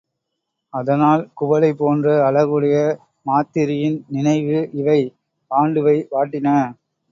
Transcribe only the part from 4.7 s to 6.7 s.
இவை பாண்டுவை வாட்டின.